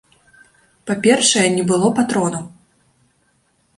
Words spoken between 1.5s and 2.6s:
не было патронаў.